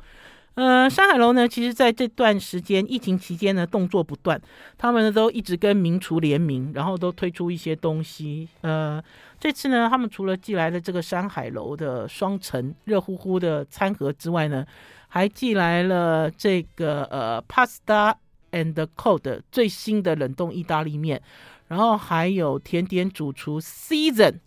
[0.53, 4.39] 呃，山海楼呢，其实在这段时间疫情期间呢，动作不断，
[4.77, 8.47] 他们呢都一直跟名厨联名，然后都推出一些东西。
[8.61, 9.03] 呃，
[9.39, 14.63] 这次呢，他们除了寄来了这个山海楼的双层热乎乎的餐盒之外呢，
[15.07, 18.13] 还寄来了这个呃 pasta。
[18.51, 21.21] And cold 最新的冷冻意大利面，
[21.67, 24.39] 然后还有甜点主厨 Season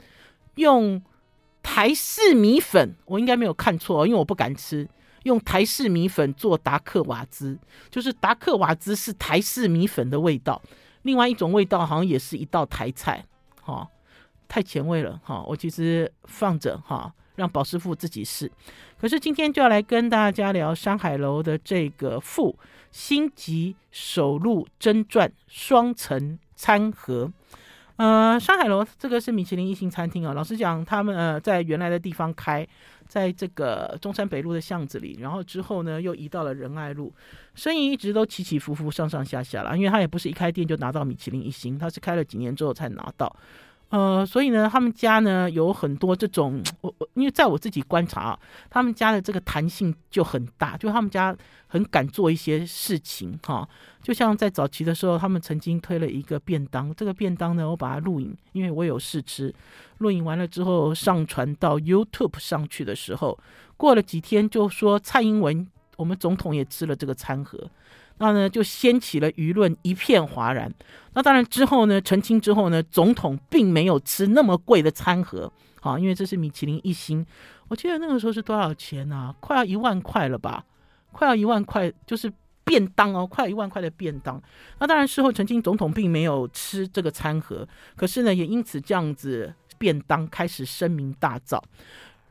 [0.57, 1.03] 用
[1.63, 4.89] 台式米粉，我应该没有看错，因为我不敢吃，
[5.25, 7.59] 用台式米粉做达克瓦兹，
[7.91, 10.61] 就是达克瓦兹是台式米粉的味道，
[11.03, 13.25] 另外一种味道好像也是一道台菜，
[13.63, 13.89] 哈、哦，
[14.47, 16.97] 太前卫了，哈、哦，我其实放着哈。
[16.97, 18.51] 哦让宝师傅自己试。
[19.01, 22.57] 可是今天就要来跟大家聊山海楼的这个富
[22.91, 27.33] 星级首路真传双层餐盒。
[27.97, 30.35] 呃，山海楼这个是米其林一星餐厅啊。
[30.35, 32.67] 老实讲，他们呃在原来的地方开，
[33.07, 37.13] 在这个中山北路的巷子里，然后之后呢又移到了仁爱路，
[37.55, 39.77] 生意一直都起起伏伏，上上下下了。
[39.77, 43.33] 因为他也不是一开店就拿到米其林一星，他是开了几年之后才拿到。
[43.91, 51.37] 呃，所以呢，他们家呢有很多这种，我我因为在我自己观察啊，他们家的这个弹性就很大，就他们家
[51.69, 53.69] 很敢做一些事情哈。
[54.03, 59.55] 就像在早期的时候，他们曾经推了一个便当，这个便当呢，我把它录影，因为我有试吃，
[59.99, 63.39] 录影完了之后上传到 YouTube 上去的时候，
[63.77, 65.65] 过了几天就说蔡英文，
[65.97, 67.71] 我们总统也吃了这个餐盒。
[68.19, 70.73] 那呢，就掀起了舆论一片哗然。
[71.15, 77.27] 那当然之后呢，澄清之后呢，总统并没有吃那么贵的餐盒，啊，因为这是米其林一星。
[77.69, 79.35] 我记得那个时候是多少钱啊？
[79.41, 80.65] 快要一万块了吧？
[81.13, 82.33] 快要一万块，就是
[82.65, 84.41] 便当哦，快要一万块的便当。
[84.79, 91.61] 那当然事后澄清，总统并没有吃这个餐盒，可是呢，也因此这样子便当开始声名大噪。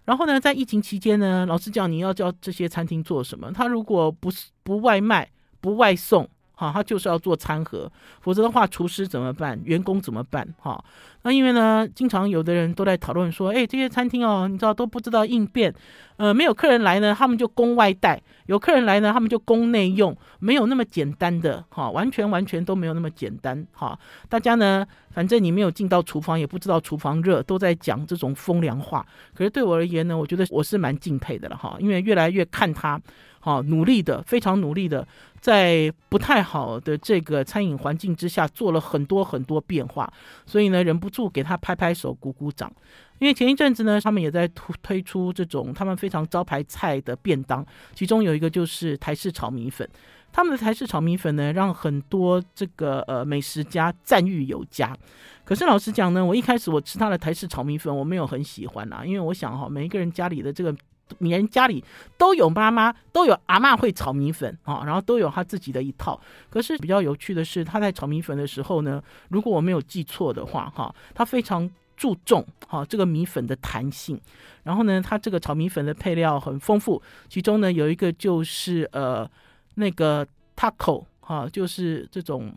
[0.05, 3.51] 然后呢，在疫情期间呢，老实讲，你要叫这些餐厅做什么？
[3.51, 5.29] 他如果不是不外卖。
[5.63, 9.57] 不外送，哈，他就是要做餐盒，否则的话，厨师怎么办？
[9.63, 10.45] 员工怎么办？
[10.59, 10.83] 哈，
[11.21, 15.73] 那因为呢，经常有的人都在讨论说，哎，这些餐厅哦，你知道都不知道应变，
[16.17, 23.97] 呃，没有客人来呢，他们就供外带；有客人来呢，他们就供内用，没有那么简单的，哈，完全完全都没有那么简单，哈。
[24.27, 29.05] 大家呢，反正你没有进到厨房，也不知道厨房热，都在讲这种风凉话。
[29.33, 32.99] 可是对我而言呢，我觉得我是蛮敬佩的了，哈，因为越来越看他。
[33.45, 35.05] 好，努力的，非常努力的，
[35.41, 40.09] 在不太好的这个餐饮环境之下，做了很多很多变化，
[40.45, 42.71] 所以呢，忍不住给他拍拍手、鼓鼓掌。
[43.19, 49.85] 因为前一阵子呢，他们也在推推出这种他们非常招牌菜的便当，其中有一个就是台式炒米粉。
[50.31, 54.97] 他们的台式炒米粉呢，让很多这个呃美食家赞誉有加。
[55.43, 60.73] 可是老实讲呢，我一开始我吃他的台式炒米粉，我没有很喜欢啊，因为我想哈，每一个人家里的这个。
[61.19, 61.83] 每人家里
[62.17, 66.19] 都有妈妈，都有阿嬷会炒米粉啊，然后都有他自己的一套。
[66.49, 74.19] 可是比较有趣的是，他在炒米粉的时候呢，如果我没有记错的话，哈，他非常注重哈这个米粉的弹性。
[74.63, 79.29] 然后呢，他这个炒米粉的配料很丰富，其中呢有一个就是呃
[79.75, 82.53] 那个 taco 哈，就是这种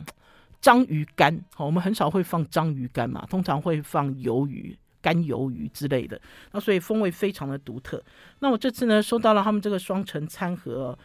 [0.61, 1.37] 章鱼干。
[1.53, 4.75] 好，我们很少会放章鱼干嘛，通常会放鱿鱼。
[5.01, 6.19] 干鱿鱼之类的，
[6.51, 8.03] 那所以风味非常的独特。
[8.39, 10.97] 那我这次呢，收到了他们这个双层餐盒，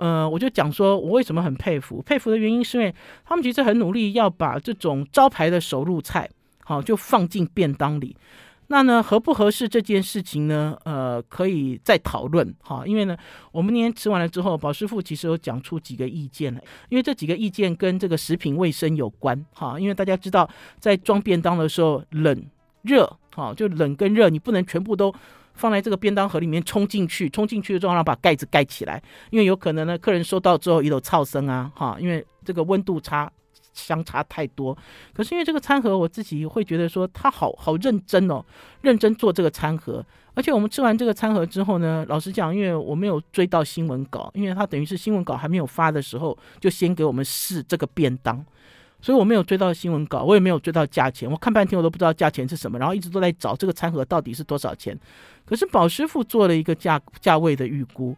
[0.00, 2.00] 呃，我就讲说，我为什么很佩服？
[2.02, 6.28] 佩服的原因是因为他们其实很努力要把这种招牌的手入菜，
[6.64, 8.16] 好，就放进便当里。
[8.68, 10.76] 那呢，合不合适这件事情呢？
[10.84, 12.86] 呃，可以再讨论哈。
[12.86, 13.16] 因为呢，
[13.50, 19.80] 我们那天吃完了之后，宝师傅其实有讲出几个意见来，因为这几个意见跟这个食品卫生有关哈。
[19.80, 22.44] 因为大家知道，在装便当的时候，冷。
[22.82, 25.14] 热，好，就冷跟热，你不能全部都
[25.54, 33.30] 放在这个便当盒里面冲进去，冲进去的时候让把盖子盖起来，因为有可能呢，客人收到之后也有噪声啊，哈，因为这个温度差
[33.72, 34.76] 相差太多。
[35.14, 38.44] 可是因为这个餐盒，我自己会觉得说他好好认真哦，
[38.80, 48.44] 认真做这个餐盒，而且我们吃完这个餐盒之后呢，老实讲，因为我没有追到新闻稿，因为他等于是新闻稿还没有发的时候，就先给我们试这个便当。
[49.00, 51.30] 所以我没有追到新闻稿，我也没有追到价钱。
[51.30, 54.98] 我看半天我都不知道价钱是什么，然后一直都在找这个餐盒到底是多少钱。
[55.44, 58.16] 可是宝师傅做了一个价价位的预估，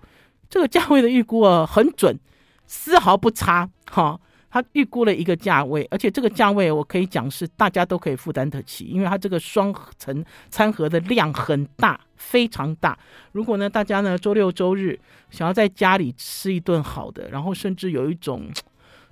[0.48, 2.18] 这个价位的预估啊很准，
[2.66, 3.68] 丝毫不差。
[3.90, 4.18] 哈，
[4.50, 12.98] 他预估了一个价位，而且这个价位我可以讲是大家都可以负担得起，因为它这个双层餐盒的量很大，非常大。
[13.32, 14.98] 如果呢大家呢周六周日
[15.30, 18.50] 想要在家里吃一顿好的，然后甚至有一种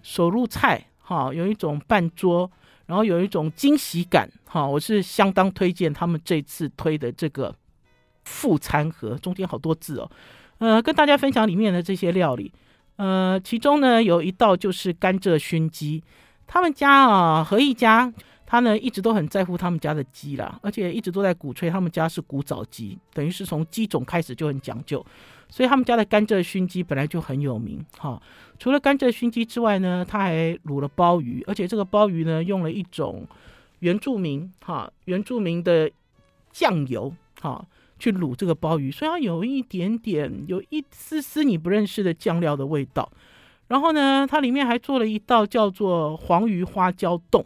[0.02, 0.86] 手入菜。
[1.08, 2.50] 好，有一种半桌，
[2.84, 4.30] 然后有一种惊喜感。
[4.44, 7.54] 哈，我是相当推荐他们这次推的这个
[8.24, 10.10] 副餐盒，中间好多字哦。
[10.58, 12.52] 呃，跟大家分享里面的这些料理。
[12.96, 16.04] 呃，其中呢有一道就是甘蔗熏鸡，
[16.46, 18.12] 他们家啊何一家，
[18.44, 25.02] 他呢一直都很在乎他们家的鸡啦，而且一直都在鼓吹他们家是古早鸡，等于是从鸡种开始就很讲究。
[25.48, 28.20] 所以他们家的甘蔗熏鸡本来就很有名，哈。
[28.58, 33.26] 除了甘蔗熏鸡之外呢，他还卤了鲍鱼，而且这个鲍鱼呢用了一种
[33.78, 35.90] 原住民哈原住民的
[36.50, 37.64] 酱油哈
[37.98, 43.10] 去卤这个鲍鱼，所以它有一点点有一丝丝你不认识的酱料的味道。
[43.68, 47.44] 然后呢，它里面还做了一道叫做黄鱼花椒冻。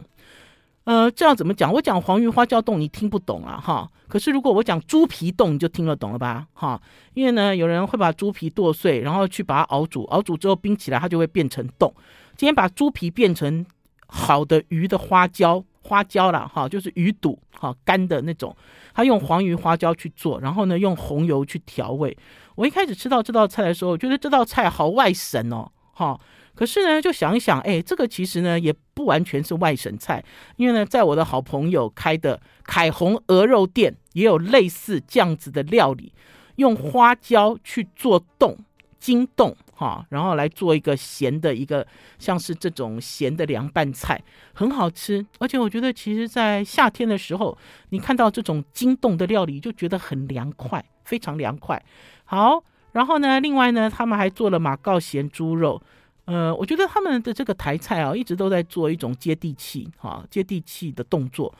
[0.85, 1.71] 呃，这样怎么讲？
[1.71, 3.89] 我讲黄鱼花椒冻，你听不懂啊，哈。
[4.09, 6.79] 可是如果我讲猪皮冻，你就听得懂了吧，哈。
[7.13, 11.91] 因为呢，有人会把猪皮剁碎，然后去把它熬煮，熬煮之后冰起来，它就会变成冻。
[12.35, 13.65] 今天把猪皮变成
[14.07, 18.55] 好的鱼的花椒，花椒啦，哈，就是鱼肚，哈，干的那种。
[18.93, 22.15] 他用黄鱼花椒去做，然后呢，用红油去调味。
[22.55, 25.71] 我一开始吃到这道菜的时候，我觉得这道菜好外省哦。
[25.93, 26.19] 哈。
[26.55, 30.23] 可是呢，就想一想，哎，这个其实呢也不完全是外省菜，
[30.55, 36.13] 因为呢，在我的好朋友开的凯鸿鹅肉店也有类似这样子的料理，
[36.57, 38.55] 用花椒去做冻、
[38.99, 41.85] 京冻哈，然后来做一个咸的一个
[42.19, 44.21] 像是这种咸的凉拌菜，
[44.53, 45.25] 很好吃。
[45.39, 47.57] 而且我觉得，其实，在夏天的时候，
[47.89, 51.83] 你看到这种京冻的料理，就觉得很凉快，非常凉快。
[52.25, 55.81] 好，然后呢，另外呢，他们还做了马告咸猪肉。
[56.25, 61.53] 呃，我觉得他们的这个台菜啊，一直都在做一种接地气、哈、啊、接地气的动作。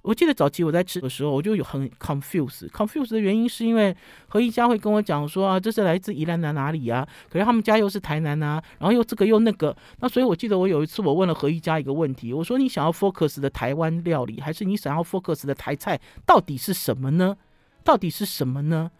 [0.00, 2.66] 我记得早期我在吃的时候，我就有很 confuse。
[2.70, 3.94] confuse 的原因是因为
[4.28, 7.06] 何一家会跟我讲说啊，这是来自宜兰的哪里啊？
[7.28, 9.76] 可是他们家又是台南啊，然后又这个又那个。
[9.98, 17.36] 那所以我记得我有一次我问了何一家一个问题，我说你想要 focus 的台湾料理，还是你想要 focus 的台菜，到底是什么呢？
[17.82, 18.90] 到底是什么呢？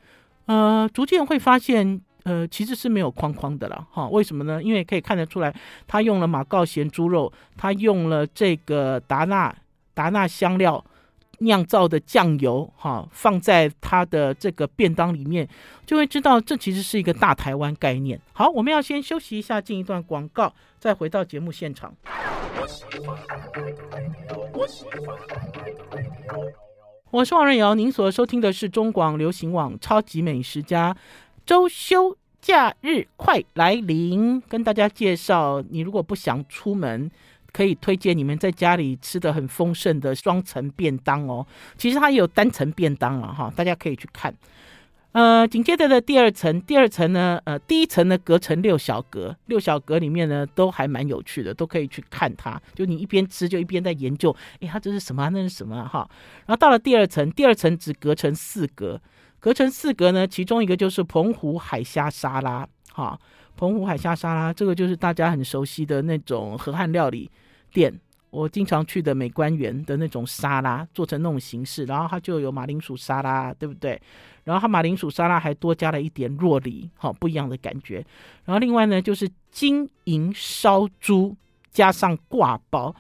[0.47, 2.03] 呃，逐渐会发现。
[2.27, 4.61] 呃，其实是没有框框的了，哈，为什么呢？
[4.61, 5.55] 因为可以看得出来，
[5.87, 9.55] 他用了马告咸猪肉，他用了这个达纳
[9.95, 10.85] 达纳香料
[11.39, 15.49] 酿造的酱油，哈，放在他的这个便当里面，
[15.87, 18.21] 就会知道这其实是一个大台湾概念。
[18.33, 21.95] 好，我们要先休息一下，进一段广告，再回到节目现场。
[27.13, 30.97] 我是王瑞瑶，您所收听的是中广流行网超级美食家。
[31.47, 37.09] 周休假日快来临，跟大家介绍，你如果不想出门，
[37.53, 41.47] 可以推荐你们在家里吃的很丰盛的双层便当哦。
[41.79, 44.35] 其实它也有单层便当了哈，大家可以去看。
[45.13, 52.61] 呃，紧接着的第二层，第二层呢，呃，第一层呢隔成六小格，六小格里面呢都还蛮有趣的，都可以去看它。
[52.75, 55.31] 就你一边吃就一边在研究，诶，它这是什么？
[55.31, 55.87] 那是什么？
[55.87, 56.11] 哈。
[56.45, 59.01] 然后到了第二层，第二层只隔成四格。
[59.47, 63.17] 隔成四格呢，其中一个就是澎湖海虾沙拉，哈，
[63.57, 67.31] 澎湖海虾沙拉，这个就是大家很熟悉的那种河汉料理
[67.73, 67.97] 店，
[68.31, 74.03] 我经常去的美官园的那种沙拉，做成那种形式，然后它就有马铃薯沙拉，对不对？
[74.43, 78.05] 然后它马铃薯沙拉还多加了一点酪梨，哈，不一样的感觉。
[78.45, 81.37] 然后另外呢，就是金银烧猪
[81.71, 82.93] 加上挂包。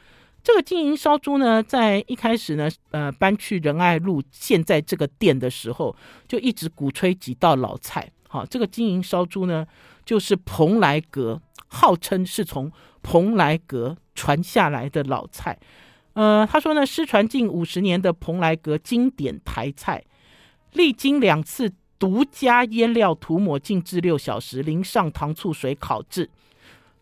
[0.46, 5.96] 这个金银烧猪呢，在一开始呢，呃，搬去仁爱路现在这个店的时候，
[6.28, 8.08] 就一直鼓吹几道老菜。
[8.28, 9.66] 好，这个金银烧猪呢，
[10.04, 12.70] 就是蓬莱阁，号称是从
[13.02, 15.58] 蓬莱阁传下来的老菜。
[16.12, 20.04] 呃，他说呢，失传近五十年的蓬莱阁经典台菜，
[20.74, 26.30] 历经两次独家腌料涂抹，静置六小时，淋上糖醋水烤制，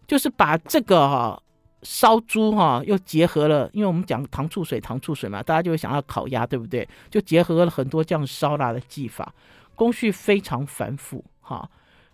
[0.06, 1.42] 就是把这个哈、
[1.84, 6.88] 烧猪哈，又结合了，因为我们讲糖醋水，糖醋水嘛，大家就会想要烤鸭，对不对？
[7.10, 9.32] 就结合了很多这样烧腊的技法，
[9.74, 11.68] 工序非常繁复哈。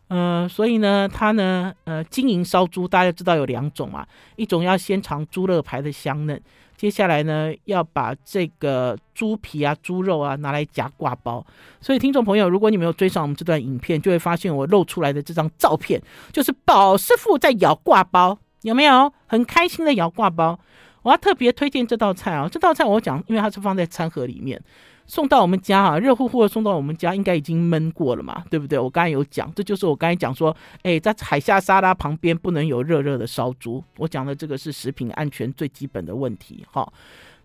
[0.08, 4.04] 呃，所以呢，它呢，呃，经营烧猪大家知道有两种嘛，
[4.34, 6.42] 一种要先尝猪肋排的香嫩，
[6.76, 11.46] 接下来呢，要把这个猪皮啊、猪肉啊拿来夹挂包。
[11.80, 16.02] 所以听众朋友，如果你没有追上我们这段影片，就会发现我露出来的这张照片，
[16.32, 18.36] 就是宝师傅在咬挂包。
[18.62, 20.58] 有没有很开心的咬挂包？
[21.02, 22.46] 我要特别推荐这道菜啊！
[22.46, 24.62] 这道菜我讲，因为它是放在餐盒里面，
[25.06, 28.78] 送到我们家啊，热乎乎的送到我们家，应该已经焖过了嘛，对不对？
[28.78, 33.82] 我刚才有讲，这就是我刚才讲说，哎，在海虾沙拉旁边不能有热热的烧猪。
[33.96, 36.66] 我讲的这个是食品安全最基本的问题。
[36.70, 36.92] 好，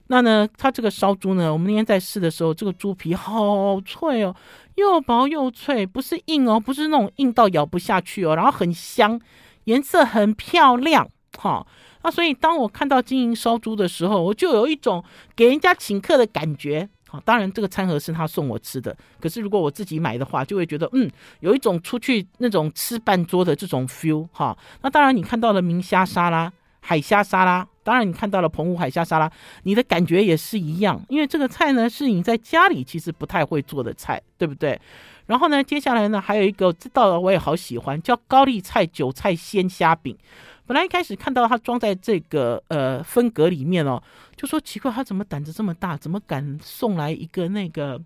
[0.07, 4.35] 那呢，它这个烧猪呢，我们那天在试的时候，这个猪皮好脆哦，
[4.75, 9.17] 又薄又脆，不是硬哦，不是那种硬到咬不下去哦，然后很香。
[9.65, 11.65] 颜色很漂亮，哈，
[12.03, 15.03] 那所以当我看到金银烧猪的时候，我就有一种
[15.35, 21.09] 给人家请客的感觉，好，当然这个餐盒是他送我吃的，可是如果我自己买的话，就会觉得嗯，
[21.41, 29.31] 有一种出去那种吃半桌的这种 feel，哈，那当然你看到了明虾沙拉、海虾沙拉，当然你看到了澎湖海虾沙拉，
[29.63, 34.79] 你的感觉也是一样，因为这个菜呢是你在家里其实不太会做的菜，对不对？
[35.27, 40.15] 然后呢，接下来呢，还有一个知道的，我也好喜欢，叫高丽菜韭菜鲜虾饼。
[40.67, 44.01] 本来一开始看到它装在这个呃分格里面哦，
[44.35, 48.01] 就说奇怪，他怎么胆子这么大，怎么敢送来一个那个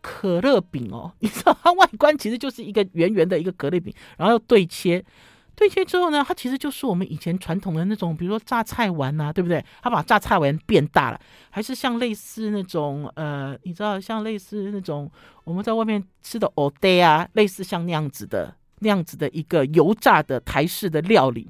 [0.00, 1.12] 可乐饼哦？
[1.20, 5.04] 你知道它外观其实就是一个圆圆的一个可乐饼，然后又对切。
[5.54, 9.64] 对切之后呢，它其实就是我们以前传统的那种，比如说榨菜丸呐、啊，对不对？
[9.82, 11.20] 它把榨菜丸变大了，
[11.50, 15.10] 还是像类似那种呃，你知道，像类似那种
[15.44, 21.48] 我们在外面吃的蚵嗲啊，类似像那样子的那样子的一个油炸的台式的料理。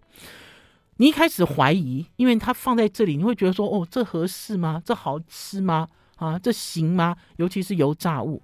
[0.96, 4.82] 你一开始怀疑，因为它放在这里，你会觉得说，哦，这合适吗？
[4.84, 5.88] 这好吃吗？
[6.16, 7.16] 啊，这行吗？
[7.36, 8.42] 尤其是油炸物。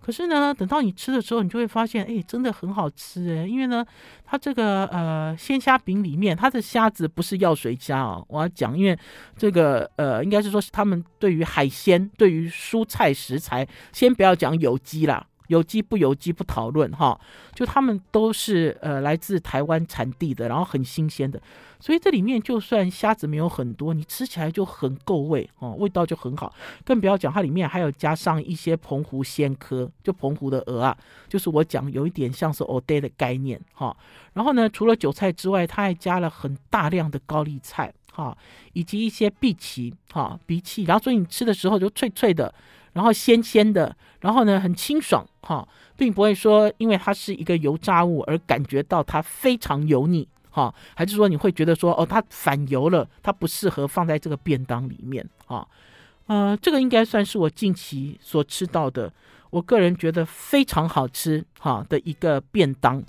[0.00, 3.46] 可是呢，等到你吃的时候，你就会发现，哎，真的很好吃哎！
[3.46, 3.84] 因为呢，
[4.24, 8.24] 它这个呃鲜虾饼里面，它的虾子不是药水虾哦。
[8.28, 8.98] 我要讲，因为
[9.36, 15.26] 这个呃，应该是说他们对于海鲜、对于蔬菜食材，先不要讲有机啦。
[15.48, 17.18] 有机不有机不讨论哈，
[17.52, 21.40] 就他们都是呃来自台湾产地的，然后很新鲜的，
[21.80, 26.54] 所以这里面就算虾子没有很多，你吃起来就很够味哦，味道就很好。
[26.84, 30.96] 更不要讲它里面还有加上一些澎湖鲜蚵，就澎湖的蚵啊，
[31.28, 33.96] 就是我讲有一点像是蚵嗲的概念哈。
[34.34, 38.36] 然后呢，除了韭菜之外，它还加了很大量的高丽菜哈，
[38.74, 42.54] 以及一些荸荠哈荸荠，然后所以你吃的时候就脆脆的。
[42.98, 55.64] 然后鲜鲜的，然后呢很清爽哈，并不会说因为它是一个油炸物而感觉到它非常油腻哈，还是说你会觉得说哦它反油了，它不适合放在这个便当里面啊？
[56.26, 59.12] 呃，这个应该算是我近期所吃到的，
[59.50, 63.00] 我个人觉得非常好吃哈的一个便当。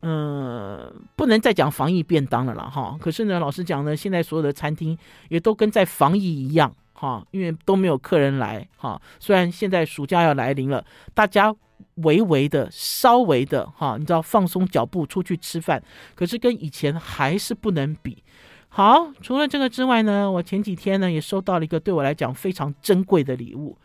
[0.00, 2.98] 嗯、呃，不能再讲防疫便当了啦哈。
[3.00, 4.96] 可是呢，老实讲呢，现在所有的餐厅
[5.30, 6.70] 也都跟在防疫一样。
[6.98, 9.00] 哈，因为都没有客人来哈。
[9.20, 10.84] 虽然现在暑假要来临了，
[11.14, 11.54] 大家
[11.94, 15.80] 微微的、稍微的哈，你知道放松脚步出去吃饭，
[16.16, 18.22] 可是跟以前还是不能比。
[18.68, 23.78] 好，除了这个之外呢，我前几天呢也收到了一个对我来讲非常珍贵的礼物。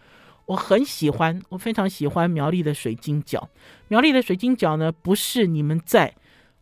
[0.46, 3.42] 我很喜欢，我非常喜欢苗栗的水晶饺。
[3.88, 6.14] 苗栗的水晶饺呢，不是你们在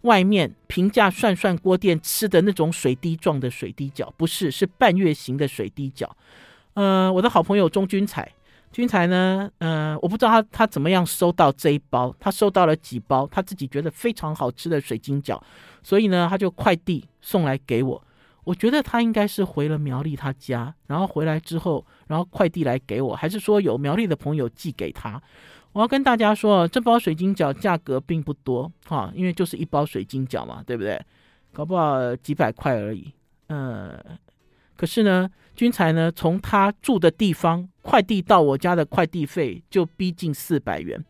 [0.02, 6.10] 外面平价涮涮锅店吃的那种水滴状的水滴饺，不是，是半月形的水滴饺。
[6.74, 8.32] 呃，我的好朋友钟君才，
[8.72, 15.40] 君才呢，呃，我不知道他他怎么样收到这一包，他收到了几包，他自己觉得非常好吃的水晶饺，
[15.84, 18.04] 所以呢，他就快递送来给我。
[18.44, 25.22] 我觉得他应该是回了苗栗他家，然后回来之后，然后快递来给我，还是说有苗栗的朋友寄给他？
[25.74, 31.02] 我要跟大家说，这包水晶饺价格并不多哈，因为就是一包水晶饺嘛，对不对？
[31.54, 33.12] 搞不好几百块而已，
[33.48, 33.98] 呃。
[34.76, 41.04] 可是呢，君才呢，从他住的地方快递到我家的快递费就逼近四百元。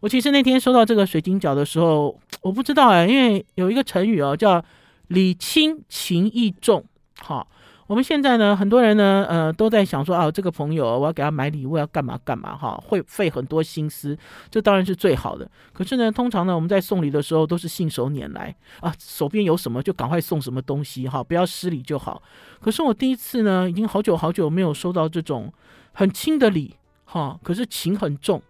[0.00, 4.62] 我其实那天收到这个水晶饺的时候，我不知道哎，因为有一个成语哦，叫
[5.08, 6.84] 礼轻情意重，
[7.20, 7.46] 哈。
[7.92, 14.16] 我们现在呢，很多人呢，呃，都在想说啊，这个朋友我要给他买礼物，要干嘛干嘛哈，会费很多心思，
[14.50, 15.46] 这当然是最好的。
[15.74, 22.22] 可是呢，通常呢，我们在送礼的时候都是信手拈来啊，手边有什么就赶快送什么东西哈，不要失礼就好。
[22.62, 25.52] 可是我第一次呢，已经好久好久没有收到这种
[25.92, 26.74] 很轻的礼
[27.04, 28.40] 哈，可是情很重。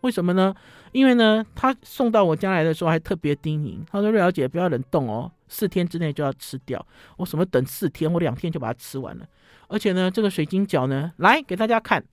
[0.00, 0.52] 为什么呢？
[0.90, 6.86] 因为呢，他送到我家来的时候还特别叮咛，他说：“瑞小姐不要冷冻哦，四天之内就要吃掉。”
[7.18, 8.12] 我什么等四天？
[8.12, 9.26] 我两天就把它吃完了。
[9.68, 12.04] 而且呢，这个水晶饺呢，来给大家看。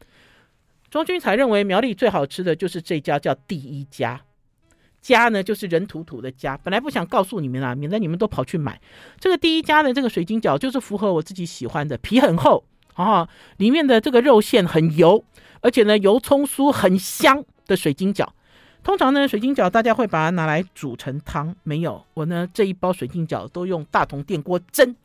[0.89, 4.21] 庄君才认为苗栗最好吃的就是这家，叫第一家。
[5.01, 6.57] 家呢，就是人土土的家。
[6.57, 8.79] 本来不想告诉你们啊，免得你们都跑去买。
[9.19, 12.63] 这个第一家的这个水晶饺，就是符合我自己喜欢的，皮很厚
[12.93, 15.23] 啊，里面的这个肉馅很油，
[15.61, 17.43] 而且呢，油葱酥很香。
[17.67, 18.27] 的水晶饺，
[18.85, 24.95] 通常呢，水晶饺大家会把它拿来煮成汤，没有，我呢这一包水晶饺都用大同电锅蒸，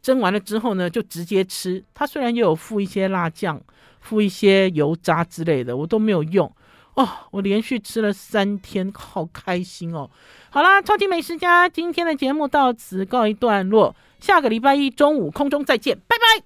[0.00, 1.82] 蒸完了之后呢就直接吃。
[1.92, 3.60] 它虽然也有附一些辣酱、
[4.00, 6.50] 附一些油渣之类的，我都没有用
[6.94, 7.08] 哦。
[7.32, 10.08] 我连续吃了三天，好开心哦。
[10.50, 16.44] 好啦，超级美食家今天的节目到此告一段落，下个礼拜一中午空中再见，拜拜。